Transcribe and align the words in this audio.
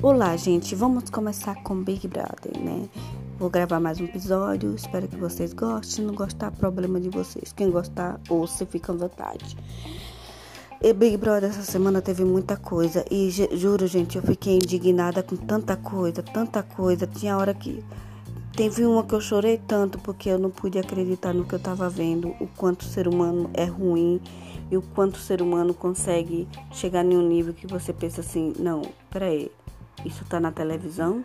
Olá, 0.00 0.36
gente, 0.36 0.76
vamos 0.76 1.10
começar 1.10 1.56
com 1.64 1.82
Big 1.82 2.06
Brother, 2.06 2.56
né? 2.56 2.88
Vou 3.36 3.50
gravar 3.50 3.80
mais 3.80 4.00
um 4.00 4.04
episódio, 4.04 4.72
espero 4.72 5.08
que 5.08 5.16
vocês 5.16 5.52
gostem. 5.52 6.04
Não 6.04 6.14
gostar, 6.14 6.52
problema 6.52 7.00
de 7.00 7.08
vocês. 7.08 7.52
Quem 7.52 7.68
gostar, 7.68 8.20
ouça, 8.28 8.64
fica 8.64 8.92
à 8.92 8.94
vontade. 8.94 9.56
E 10.80 10.92
Big 10.92 11.16
Brother 11.16 11.50
essa 11.50 11.62
semana 11.62 12.00
teve 12.00 12.24
muita 12.24 12.56
coisa 12.56 13.04
e 13.10 13.28
juro, 13.56 13.88
gente, 13.88 14.14
eu 14.14 14.22
fiquei 14.22 14.54
indignada 14.54 15.20
com 15.20 15.34
tanta 15.34 15.76
coisa, 15.76 16.22
tanta 16.22 16.62
coisa. 16.62 17.04
Tinha 17.04 17.36
hora 17.36 17.52
que 17.52 17.84
teve 18.52 18.86
uma 18.86 19.02
que 19.02 19.16
eu 19.16 19.20
chorei 19.20 19.58
tanto 19.58 19.98
porque 19.98 20.28
eu 20.28 20.38
não 20.38 20.50
pude 20.50 20.78
acreditar 20.78 21.34
no 21.34 21.44
que 21.44 21.56
eu 21.56 21.60
tava 21.60 21.90
vendo, 21.90 22.28
o 22.40 22.46
quanto 22.56 22.82
o 22.82 22.88
ser 22.88 23.08
humano 23.08 23.50
é 23.52 23.64
ruim 23.64 24.20
e 24.70 24.76
o 24.76 24.82
quanto 24.82 25.16
o 25.16 25.20
ser 25.20 25.42
humano 25.42 25.74
consegue 25.74 26.46
chegar 26.70 27.04
em 27.04 27.16
um 27.16 27.26
nível 27.26 27.52
que 27.52 27.66
você 27.66 27.92
pensa 27.92 28.20
assim, 28.20 28.52
não, 28.60 28.82
peraí, 29.10 29.50
isso 30.04 30.24
tá 30.24 30.38
na 30.40 30.52
televisão? 30.52 31.22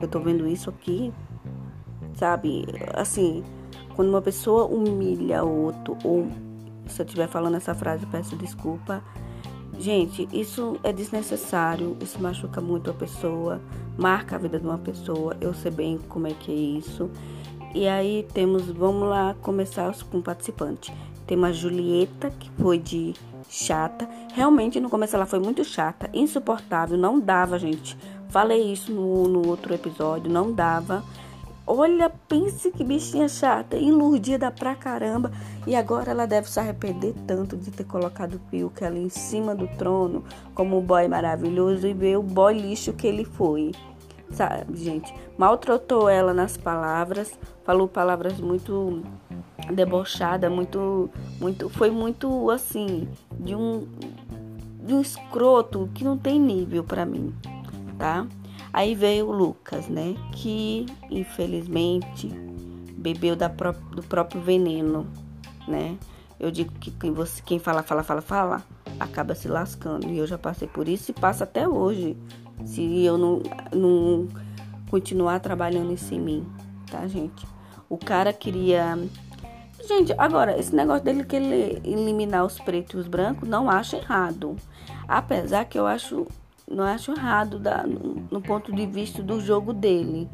Eu 0.00 0.08
tô 0.08 0.20
vendo 0.20 0.46
isso 0.46 0.70
aqui? 0.70 1.12
Sabe? 2.14 2.66
Assim, 2.94 3.42
quando 3.94 4.08
uma 4.08 4.22
pessoa 4.22 4.66
humilha 4.66 5.44
outro, 5.44 5.96
ou 6.04 6.28
se 6.86 7.00
eu 7.00 7.06
estiver 7.06 7.28
falando 7.28 7.56
essa 7.56 7.74
frase, 7.74 8.06
peço 8.06 8.36
desculpa. 8.36 9.02
Gente, 9.78 10.28
isso 10.32 10.78
é 10.82 10.92
desnecessário, 10.92 11.96
isso 12.00 12.20
machuca 12.20 12.60
muito 12.60 12.90
a 12.90 12.94
pessoa, 12.94 13.60
marca 13.96 14.36
a 14.36 14.38
vida 14.38 14.58
de 14.58 14.66
uma 14.66 14.78
pessoa. 14.78 15.36
Eu 15.40 15.54
sei 15.54 15.70
bem 15.70 15.98
como 16.08 16.26
é 16.26 16.32
que 16.32 16.52
é 16.52 16.54
isso. 16.54 17.10
E 17.74 17.88
aí 17.88 18.26
temos, 18.34 18.66
vamos 18.66 19.08
lá 19.08 19.34
começar 19.40 19.92
com 20.10 20.18
o 20.18 20.22
participante. 20.22 20.92
Tem 21.26 21.36
uma 21.36 21.52
Julieta, 21.52 22.30
que 22.30 22.50
foi 22.60 22.78
de 22.78 23.14
chata. 23.48 24.08
Realmente, 24.34 24.80
no 24.80 24.90
começo 24.90 25.14
ela 25.14 25.26
foi 25.26 25.38
muito 25.38 25.64
chata, 25.64 26.08
insuportável, 26.12 26.96
não 26.96 27.20
dava, 27.20 27.58
gente. 27.58 27.96
Falei 28.28 28.72
isso 28.72 28.92
no, 28.92 29.28
no 29.28 29.48
outro 29.48 29.74
episódio, 29.74 30.30
não 30.30 30.52
dava. 30.52 31.04
Olha, 31.64 32.10
pense 32.28 32.72
que 32.72 32.82
bichinha 32.82 33.28
chata, 33.28 33.76
iludida 33.76 34.50
pra 34.50 34.74
caramba. 34.74 35.30
E 35.66 35.76
agora 35.76 36.10
ela 36.10 36.26
deve 36.26 36.50
se 36.50 36.58
arrepender 36.58 37.14
tanto 37.26 37.56
de 37.56 37.70
ter 37.70 37.84
colocado 37.84 38.34
o 38.34 38.38
Pilk 38.50 38.84
ali 38.84 39.00
em 39.00 39.08
cima 39.08 39.54
do 39.54 39.68
trono, 39.76 40.24
como 40.54 40.76
o 40.76 40.82
boy 40.82 41.06
maravilhoso, 41.06 41.86
e 41.86 41.94
ver 41.94 42.18
o 42.18 42.22
boy 42.22 42.58
lixo 42.58 42.92
que 42.92 43.06
ele 43.06 43.24
foi. 43.24 43.72
Sabe, 44.32 44.76
gente? 44.76 45.14
Maltratou 45.36 46.08
ela 46.08 46.32
nas 46.32 46.56
palavras, 46.56 47.38
falou 47.64 47.86
palavras 47.86 48.40
muito 48.40 49.02
debochada, 49.72 50.48
muito, 50.48 51.10
muito, 51.38 51.68
foi 51.68 51.90
muito 51.90 52.50
assim, 52.50 53.08
de 53.38 53.54
um, 53.54 53.86
de 54.84 54.94
um 54.94 55.00
escroto 55.00 55.88
que 55.94 56.02
não 56.02 56.16
tem 56.16 56.40
nível 56.40 56.82
para 56.82 57.04
mim, 57.04 57.34
tá? 57.98 58.26
Aí 58.72 58.94
veio 58.94 59.28
o 59.28 59.32
Lucas, 59.32 59.86
né? 59.88 60.14
Que 60.32 60.86
infelizmente 61.10 62.28
bebeu 62.96 63.36
da 63.36 63.50
pró 63.50 63.72
do 63.72 64.02
próprio 64.02 64.40
veneno, 64.40 65.06
né? 65.68 65.98
Eu 66.40 66.50
digo 66.50 66.72
que 66.72 66.90
quem, 66.90 67.12
você, 67.12 67.42
quem 67.42 67.58
fala, 67.58 67.82
fala, 67.82 68.02
fala, 68.02 68.20
fala, 68.20 68.62
acaba 68.98 69.34
se 69.34 69.46
lascando. 69.46 70.08
E 70.08 70.18
eu 70.18 70.26
já 70.26 70.38
passei 70.38 70.66
por 70.66 70.88
isso 70.88 71.10
e 71.10 71.14
passa 71.14 71.44
até 71.44 71.68
hoje. 71.68 72.16
Se 72.64 73.04
eu 73.04 73.18
não, 73.18 73.42
não 73.72 74.28
continuar 74.90 75.40
trabalhando 75.40 75.92
isso 75.92 76.14
em 76.14 76.20
mim, 76.20 76.46
tá, 76.90 77.06
gente? 77.06 77.46
O 77.88 77.98
cara 77.98 78.32
queria 78.32 78.96
Gente, 79.86 80.14
agora, 80.16 80.56
esse 80.58 80.74
negócio 80.74 81.04
dele 81.04 81.24
que 81.24 81.34
ele 81.34 81.80
eliminar 81.84 82.44
os 82.44 82.58
pretos 82.58 82.94
e 82.94 82.96
os 82.98 83.08
brancos, 83.08 83.48
não 83.48 83.68
acho 83.68 83.96
errado. 83.96 84.56
Apesar 85.08 85.64
que 85.64 85.76
eu 85.76 85.86
acho, 85.86 86.26
não 86.70 86.84
acho 86.84 87.10
errado 87.10 87.58
da, 87.58 87.84
no, 87.84 88.28
no 88.30 88.40
ponto 88.40 88.72
de 88.72 88.86
vista 88.86 89.22
do 89.22 89.40
jogo 89.40 89.72
dele. 89.72 90.28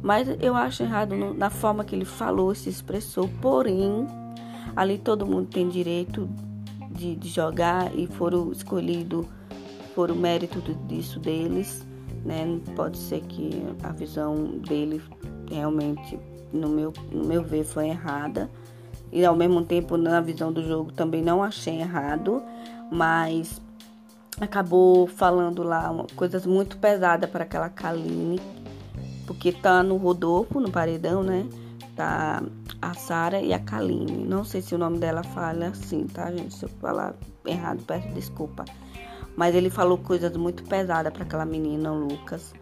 Mas 0.00 0.28
eu 0.40 0.54
acho 0.54 0.82
errado 0.82 1.14
no, 1.14 1.34
na 1.34 1.50
forma 1.50 1.84
que 1.84 1.94
ele 1.94 2.06
falou, 2.06 2.54
se 2.54 2.70
expressou. 2.70 3.28
Porém, 3.42 4.06
ali 4.74 4.96
todo 4.96 5.26
mundo 5.26 5.48
tem 5.48 5.68
direito 5.68 6.26
de, 6.90 7.14
de 7.14 7.28
jogar 7.28 7.94
e 7.94 8.06
foram 8.06 8.50
escolhidos 8.52 9.26
por 9.94 10.10
o 10.10 10.14
mérito 10.14 10.60
disso 10.86 11.18
deles. 11.18 11.86
Né? 12.24 12.60
Pode 12.74 12.98
ser 12.98 13.20
que 13.22 13.62
a 13.82 13.92
visão 13.92 14.58
dele 14.58 15.02
realmente, 15.50 16.18
no 16.52 16.68
meu, 16.68 16.92
no 17.10 17.24
meu 17.24 17.42
ver, 17.42 17.64
foi 17.64 17.88
errada 17.88 18.50
e 19.14 19.24
ao 19.24 19.36
mesmo 19.36 19.64
tempo 19.64 19.96
na 19.96 20.20
visão 20.20 20.52
do 20.52 20.66
jogo 20.66 20.90
também 20.90 21.22
não 21.22 21.40
achei 21.40 21.80
errado, 21.80 22.42
mas 22.90 23.60
acabou 24.40 25.06
falando 25.06 25.62
lá 25.62 25.94
coisas 26.16 26.44
muito 26.44 26.76
pesadas 26.78 27.30
para 27.30 27.44
aquela 27.44 27.68
Kaline, 27.68 28.40
porque 29.24 29.52
tá 29.52 29.84
no 29.84 29.96
Rodolfo, 29.96 30.58
no 30.58 30.68
paredão, 30.68 31.22
né? 31.22 31.46
Tá 31.94 32.42
a 32.90 32.94
Sara 32.94 33.40
e 33.40 33.52
a 33.52 33.58
Kaline. 33.58 34.24
Não 34.24 34.44
sei 34.44 34.62
se 34.62 34.74
o 34.74 34.78
nome 34.78 34.98
dela 34.98 35.22
fala 35.22 35.66
assim, 35.66 36.06
tá, 36.06 36.30
gente? 36.30 36.54
Se 36.54 36.64
eu 36.64 36.68
falar 36.80 37.14
errado, 37.46 37.82
peço 37.86 38.08
desculpa. 38.08 38.64
Mas 39.36 39.54
ele 39.54 39.70
falou 39.70 39.98
coisas 39.98 40.36
muito 40.36 40.62
pesadas 40.64 41.12
para 41.12 41.24
aquela 41.24 41.44
menina, 41.44 41.92
o 41.92 42.06
Lucas 42.06 42.52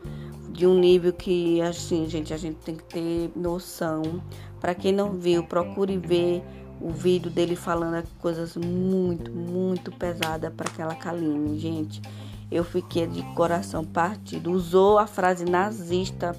de 0.53 0.67
um 0.67 0.79
nível 0.79 1.13
que, 1.15 1.63
assim, 1.63 2.07
gente, 2.09 2.33
a 2.33 2.37
gente 2.37 2.57
tem 2.57 2.77
que 2.77 2.85
ter 2.85 3.33
noção. 3.35 4.23
Para 4.61 4.75
quem 4.75 4.93
não 4.93 5.13
viu, 5.13 5.43
procure 5.43 5.97
ver 5.97 6.45
o 6.81 6.91
vídeo 6.91 7.31
dele 7.31 7.57
falando 7.57 8.07
coisas 8.19 8.57
muito, 8.57 9.33
muito 9.33 9.91
pesadas 9.93 10.53
para 10.53 10.69
aquela 10.69 10.95
Kaline, 10.95 11.59
gente. 11.59 12.03
Eu 12.51 12.65
fiquei 12.65 13.07
de 13.07 13.23
coração 13.35 13.83
partido. 13.83 14.53
Usou 14.53 14.99
a 14.99 15.07
frase 15.07 15.47
nazista 15.47 16.37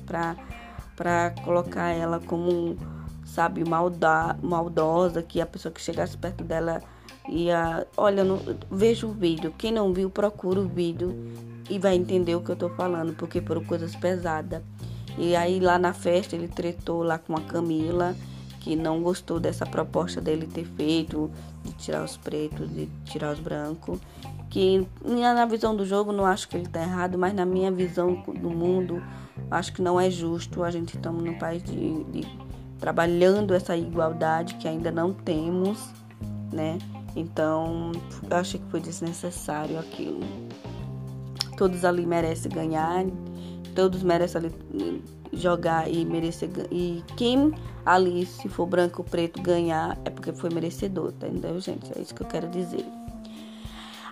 para 0.95 1.31
colocar 1.43 1.89
ela 1.89 2.19
como, 2.19 2.77
sabe, 3.33 3.67
malda, 3.67 4.37
maldosa, 4.43 5.23
que 5.23 5.41
a 5.41 5.45
pessoa 5.45 5.71
que 5.71 5.81
chegasse 5.81 6.15
perto 6.15 6.43
dela 6.43 6.81
ia, 7.27 7.87
olha, 7.97 8.23
não, 8.23 8.39
veja 8.69 9.07
o 9.07 9.11
vídeo. 9.11 9.53
Quem 9.57 9.71
não 9.71 9.91
viu, 9.91 10.09
procura 10.09 10.59
o 10.59 10.67
vídeo 10.67 11.15
e 11.67 11.79
vai 11.79 11.95
entender 11.95 12.35
o 12.35 12.41
que 12.41 12.51
eu 12.51 12.55
tô 12.55 12.69
falando, 12.69 13.13
porque 13.15 13.41
foram 13.41 13.63
coisas 13.63 13.95
pesadas. 13.95 14.61
E 15.17 15.35
aí 15.35 15.59
lá 15.59 15.79
na 15.79 15.93
festa 15.93 16.35
ele 16.35 16.47
tretou 16.47 17.01
lá 17.01 17.17
com 17.17 17.35
a 17.35 17.41
Camila, 17.41 18.15
que 18.59 18.75
não 18.75 19.01
gostou 19.01 19.39
dessa 19.39 19.65
proposta 19.65 20.21
dele 20.21 20.45
ter 20.45 20.65
feito, 20.65 21.31
de 21.63 21.71
tirar 21.73 22.03
os 22.03 22.15
pretos, 22.17 22.69
de 22.69 22.87
tirar 23.03 23.33
os 23.33 23.39
brancos. 23.39 23.99
Que 24.49 24.87
na 25.03 25.45
visão 25.47 25.75
do 25.75 25.83
jogo 25.83 26.11
não 26.11 26.25
acho 26.25 26.47
que 26.47 26.55
ele 26.55 26.67
tá 26.67 26.83
errado, 26.83 27.17
mas 27.17 27.33
na 27.33 27.45
minha 27.45 27.71
visão 27.71 28.23
do 28.27 28.51
mundo, 28.51 29.01
acho 29.49 29.73
que 29.73 29.81
não 29.81 29.99
é 29.99 30.11
justo. 30.11 30.63
A 30.63 30.69
gente 30.69 30.95
estamos 30.95 31.23
num 31.23 31.37
país 31.39 31.63
de, 31.63 32.03
de 32.05 32.21
trabalhando 32.83 33.53
essa 33.53 33.77
igualdade 33.77 34.55
que 34.55 34.67
ainda 34.67 34.91
não 34.91 35.13
temos, 35.13 35.87
né? 36.51 36.77
Então, 37.15 37.93
eu 38.29 38.35
achei 38.35 38.59
que 38.59 38.65
foi 38.69 38.81
desnecessário 38.81 39.79
aquilo. 39.79 40.19
Todos 41.55 41.85
ali 41.85 42.05
merecem 42.05 42.51
ganhar, 42.51 43.05
todos 43.73 44.03
merecem 44.03 44.41
ali 44.41 45.01
jogar 45.31 45.89
e 45.89 46.03
merecer 46.03 46.49
e 46.69 47.01
quem 47.15 47.53
ali 47.85 48.25
se 48.25 48.49
for 48.49 48.65
branco 48.65 49.01
ou 49.01 49.07
preto 49.07 49.41
ganhar 49.41 49.97
é 50.03 50.09
porque 50.09 50.33
foi 50.33 50.49
merecedor, 50.49 51.13
tá 51.13 51.25
entendeu, 51.25 51.61
gente? 51.61 51.89
É 51.97 52.01
isso 52.01 52.13
que 52.13 52.21
eu 52.21 52.27
quero 52.27 52.49
dizer. 52.49 52.85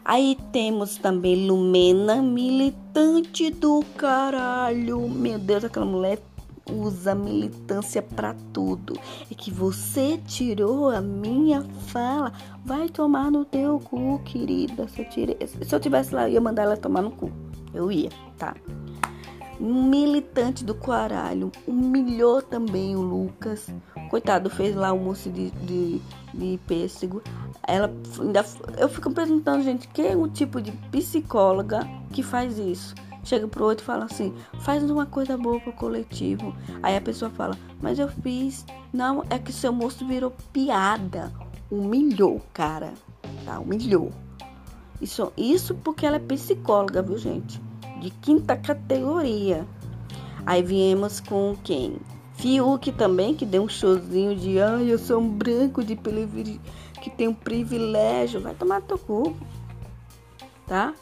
Aí 0.06 0.38
temos 0.54 0.96
também 0.96 1.46
Lumena, 1.46 2.22
militante 2.22 3.52
do 3.52 3.84
caralho. 3.98 5.10
Meu 5.10 5.38
Deus, 5.38 5.66
aquela 5.66 5.86
mulher 5.86 6.20
usa 6.70 7.16
militância 7.16 8.02
para 8.02 8.36
tudo. 8.54 8.94
E 9.30 9.36
que 9.36 9.52
você 9.52 10.20
tirou 10.26 10.90
a 10.90 11.02
minha 11.02 11.64
fala. 11.88 12.32
Vai 12.64 12.90
tomar 12.90 13.32
no 13.32 13.46
teu 13.46 13.80
cu, 13.80 14.20
querida. 14.24 14.88
Se 14.88 15.02
eu, 15.02 15.66
se 15.66 15.76
eu 15.76 15.80
tivesse 15.80 16.14
lá, 16.14 16.28
eu 16.28 16.34
ia 16.34 16.42
mandar 16.42 16.64
ela 16.64 16.78
tomar 16.78 17.02
no 17.02 17.12
cu. 17.12 17.32
Eu 17.74 17.92
ia, 17.92 18.10
tá? 18.38 18.56
Militante 19.60 20.64
do 20.64 20.74
caralho. 20.74 21.52
Humilhou 21.68 22.42
também 22.42 22.96
o 22.96 23.02
Lucas. 23.02 23.68
Coitado, 24.10 24.50
fez 24.50 24.76
lá 24.76 24.90
almoço 24.90 25.30
de, 25.30 25.52
de, 25.52 26.02
de 26.34 26.60
pêssego. 26.68 27.22
Ela 27.68 27.94
ainda. 28.20 28.44
Eu 28.78 28.90
fico 28.90 29.12
perguntando, 29.12 29.64
gente, 29.64 29.88
quem 29.88 30.08
é 30.08 30.16
o 30.18 30.28
tipo 30.28 30.60
de 30.60 30.72
psicóloga 30.92 31.88
que 32.12 32.24
faz 32.24 32.58
isso? 32.58 32.96
Chega 33.24 33.48
pro 33.48 33.66
outro 33.66 33.84
e 33.84 33.86
fala 33.86 34.06
assim: 34.06 34.34
faz 34.62 34.90
uma 34.90 35.06
coisa 35.06 35.38
boa 35.38 35.60
pro 35.60 35.74
coletivo. 35.74 36.56
Aí 36.82 36.96
a 36.96 37.02
pessoa 37.02 37.32
fala: 37.32 37.58
mas 37.82 38.00
eu 38.00 38.08
fiz. 38.08 38.66
Não, 38.94 39.24
é 39.30 39.40
que 39.40 39.54
seu 39.54 39.72
moço 39.72 40.06
virou 40.06 40.34
piada. 40.52 41.32
Humilhou, 41.70 42.42
cara. 42.54 42.94
Tá? 43.46 43.60
Humilhou. 43.60 44.12
Isso, 45.02 45.32
isso 45.36 45.74
porque 45.76 46.06
ela 46.06 46.18
é 46.18 46.20
psicóloga, 46.20 47.02
viu, 47.02 47.18
gente? 47.18 47.62
De 48.00 48.10
quinta 48.10 48.56
categoria. 48.56 49.66
Aí 50.46 50.62
viemos 50.62 51.20
com 51.20 51.56
quem? 51.64 51.98
Fiuk 52.34 52.92
também, 52.94 53.36
que 53.36 53.46
deu 53.46 53.64
um 53.64 53.70
showzinho 53.70 54.36
de 54.36 54.60
ai, 54.60 54.92
eu 54.92 54.98
sou 54.98 55.20
um 55.20 55.30
branco 55.30 55.84
de 55.84 55.96
que 55.96 57.10
tem 57.10 57.28
um 57.28 57.34
privilégio. 57.34 58.42
Vai 58.42 58.54
tomar 58.54 58.82
teu 58.82 58.98
cu. 58.98 59.36
Tá? 60.68 60.94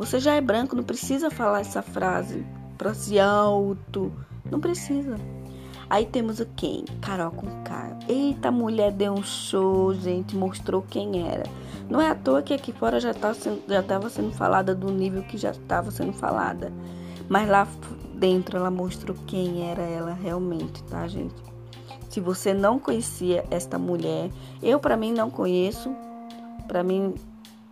Você 0.00 0.18
já 0.18 0.34
é 0.34 0.40
branco, 0.40 0.74
não 0.74 0.82
precisa 0.82 1.30
falar 1.30 1.60
essa 1.60 1.82
frase 1.82 2.42
pra 2.78 2.94
se 2.94 3.20
alto. 3.20 4.10
Não 4.50 4.58
precisa. 4.58 5.18
Aí 5.90 6.06
temos 6.06 6.40
o 6.40 6.46
quem? 6.56 6.86
Carol 7.02 7.30
com 7.30 7.46
K. 7.64 7.98
Eita, 8.08 8.50
mulher 8.50 8.92
deu 8.92 9.12
um 9.12 9.22
show, 9.22 9.92
gente, 9.92 10.34
mostrou 10.34 10.80
quem 10.80 11.28
era. 11.28 11.42
Não 11.90 12.00
é 12.00 12.08
à 12.08 12.14
toa 12.14 12.40
que 12.40 12.54
aqui 12.54 12.72
fora 12.72 12.98
já 12.98 13.12
tá 13.12 13.32
estava 13.32 14.08
sendo 14.08 14.32
falada 14.32 14.74
do 14.74 14.90
nível 14.90 15.22
que 15.22 15.36
já 15.36 15.50
estava 15.50 15.90
sendo 15.90 16.14
falada. 16.14 16.72
Mas 17.28 17.46
lá 17.46 17.68
dentro 18.14 18.56
ela 18.56 18.70
mostrou 18.70 19.14
quem 19.26 19.70
era 19.70 19.82
ela 19.82 20.14
realmente, 20.14 20.82
tá, 20.84 21.06
gente? 21.06 21.34
Se 22.08 22.20
você 22.20 22.54
não 22.54 22.78
conhecia 22.78 23.44
esta 23.50 23.78
mulher, 23.78 24.30
eu 24.62 24.80
para 24.80 24.96
mim 24.96 25.12
não 25.12 25.28
conheço, 25.28 25.94
para 26.66 26.82
mim 26.82 27.14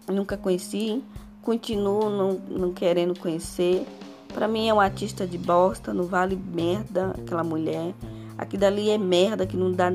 nunca 0.06 0.36
conheci, 0.36 1.02
continuo 1.43 2.11
não, 2.11 2.32
não 2.49 2.73
querendo 2.73 3.19
conhecer. 3.19 3.87
Para 4.32 4.46
mim 4.46 4.69
é 4.69 4.73
uma 4.73 4.85
artista 4.85 5.26
de 5.26 5.38
bosta, 5.38 5.93
não 5.93 6.05
vale 6.05 6.37
merda 6.37 7.14
aquela 7.19 7.43
mulher. 7.43 7.94
Aqui 8.37 8.56
dali 8.56 8.90
é 8.90 8.99
merda 8.99 9.46
que 9.46 9.56
não 9.56 9.73
dá 9.73 9.93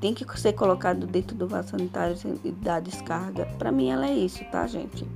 tem 0.00 0.12
que 0.12 0.24
ser 0.38 0.52
colocado 0.52 1.06
dentro 1.06 1.34
do 1.36 1.48
vaso 1.48 1.70
sanitário 1.70 2.16
e 2.44 2.52
dar 2.52 2.80
descarga. 2.80 3.46
Para 3.58 3.72
mim 3.72 3.88
ela 3.88 4.06
é 4.06 4.14
isso, 4.14 4.44
tá, 4.50 4.66
gente? 4.66 5.06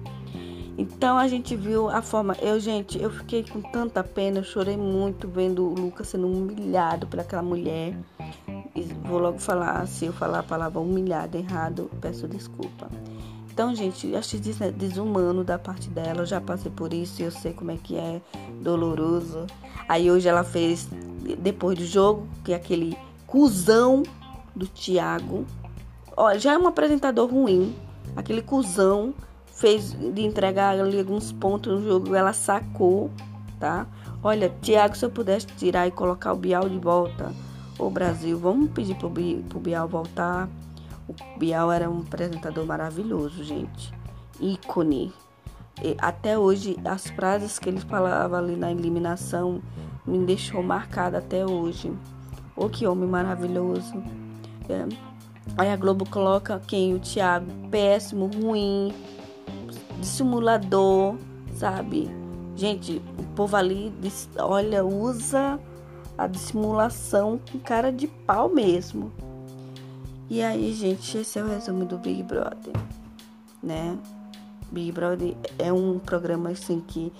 Então 0.78 1.18
a 1.18 1.28
gente 1.28 1.54
viu 1.54 1.90
a 1.90 2.00
forma. 2.00 2.34
Eu, 2.40 2.58
gente, 2.58 3.00
eu 3.00 3.10
fiquei 3.10 3.44
com 3.44 3.60
tanta 3.60 4.02
pena, 4.02 4.38
eu 4.38 4.44
chorei 4.44 4.76
muito 4.76 5.28
vendo 5.28 5.66
o 5.66 5.74
Lucas 5.74 6.08
sendo 6.08 6.26
humilhado 6.26 7.06
por 7.06 7.20
aquela 7.20 7.42
mulher. 7.42 7.94
E 8.74 8.82
vou 9.04 9.18
logo 9.18 9.38
falar, 9.38 9.86
se 9.86 10.06
eu 10.06 10.12
falar 10.12 10.38
a 10.38 10.42
palavra 10.42 10.80
humilhado 10.80 11.36
errado, 11.36 11.90
peço 12.00 12.26
desculpa. 12.26 12.88
Então, 13.60 13.74
gente, 13.74 14.16
achei 14.16 14.40
desumano 14.40 15.44
da 15.44 15.58
parte 15.58 15.90
dela. 15.90 16.22
Eu 16.22 16.26
já 16.26 16.40
passei 16.40 16.72
por 16.72 16.94
isso, 16.94 17.20
eu 17.20 17.30
sei 17.30 17.52
como 17.52 17.70
é 17.70 17.76
que 17.76 17.94
é 17.94 18.22
doloroso. 18.62 19.46
Aí 19.86 20.10
hoje 20.10 20.26
ela 20.26 20.42
fez, 20.42 20.88
depois 21.38 21.76
do 21.76 21.84
jogo, 21.84 22.26
que 22.42 22.54
é 22.54 22.56
aquele 22.56 22.96
cuzão 23.26 24.02
do 24.56 24.66
Thiago. 24.66 25.44
Olha, 26.16 26.38
já 26.38 26.54
é 26.54 26.58
um 26.58 26.66
apresentador 26.66 27.30
ruim. 27.30 27.76
Aquele 28.16 28.40
cuzão 28.40 29.12
fez 29.52 29.92
de 29.92 30.22
entregar 30.22 30.80
ali 30.80 30.98
alguns 30.98 31.30
pontos 31.30 31.82
no 31.82 31.86
jogo, 31.86 32.14
ela 32.14 32.32
sacou, 32.32 33.10
tá? 33.58 33.86
Olha, 34.22 34.48
Thiago, 34.62 34.96
se 34.96 35.04
eu 35.04 35.10
pudesse 35.10 35.46
tirar 35.48 35.86
e 35.86 35.90
colocar 35.90 36.32
o 36.32 36.36
Bial 36.36 36.66
de 36.66 36.78
volta, 36.78 37.30
o 37.78 37.90
Brasil, 37.90 38.38
vamos 38.38 38.70
pedir 38.70 38.94
pro, 38.94 39.10
pro 39.10 39.60
Bial 39.60 39.86
voltar. 39.86 40.48
O 41.10 41.38
Bial 41.38 41.72
era 41.72 41.90
um 41.90 42.00
apresentador 42.00 42.64
maravilhoso, 42.64 43.42
gente. 43.42 43.92
Ícone. 44.40 45.12
E 45.82 45.96
até 45.98 46.38
hoje, 46.38 46.76
as 46.84 47.08
frases 47.08 47.58
que 47.58 47.68
ele 47.68 47.80
falava 47.80 48.38
ali 48.38 48.54
na 48.54 48.70
eliminação 48.70 49.60
me 50.06 50.24
deixou 50.24 50.62
marcada 50.62 51.18
até 51.18 51.44
hoje. 51.44 51.92
Oh, 52.54 52.68
que 52.68 52.86
homem 52.86 53.08
maravilhoso. 53.08 54.02
É. 54.68 54.86
Aí 55.56 55.70
a 55.70 55.76
Globo 55.76 56.08
coloca 56.08 56.60
quem? 56.66 56.94
O 56.94 57.00
Thiago, 57.00 57.46
péssimo, 57.70 58.26
ruim, 58.26 58.94
dissimulador, 59.98 61.16
sabe? 61.54 62.10
Gente, 62.54 63.02
o 63.18 63.24
povo 63.34 63.56
ali, 63.56 63.92
olha, 64.38 64.84
usa 64.84 65.58
a 66.16 66.26
dissimulação 66.26 67.40
com 67.50 67.58
cara 67.58 67.90
de 67.90 68.06
pau 68.06 68.48
mesmo. 68.48 69.10
E 70.30 70.42
aí, 70.42 70.72
gente, 70.72 71.18
esse 71.18 71.38
é 71.38 71.44
o 71.44 71.48
resumo 71.48 71.84
do 71.84 71.98
Big 71.98 72.22
Brother, 72.22 72.72
né? 73.62 73.98
Big 74.72 74.92
Brother 74.92 75.36
é 75.58 75.70
um 75.72 75.98
programa 75.98 76.50
assim 76.50 76.80
que 76.80 77.12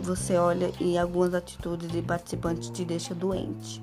você 0.00 0.36
olha 0.36 0.72
e 0.80 0.96
algumas 0.96 1.34
atitudes 1.34 1.90
de 1.90 2.00
participantes 2.00 2.70
te 2.70 2.84
deixa 2.84 3.14
doente 3.14 3.82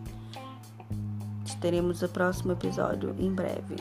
teremos 1.62 2.02
o 2.02 2.10
próximo 2.10 2.52
episódio 2.54 3.16
em 3.20 3.32
breve. 3.32 3.76